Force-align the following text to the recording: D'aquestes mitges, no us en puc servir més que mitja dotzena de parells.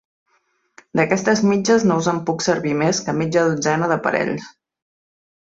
D'aquestes 0.99 1.43
mitges, 1.49 1.85
no 1.91 1.99
us 2.03 2.09
en 2.13 2.23
puc 2.29 2.45
servir 2.47 2.73
més 2.81 3.05
que 3.09 3.17
mitja 3.21 3.47
dotzena 3.53 3.91
de 3.93 4.03
parells. 4.09 4.49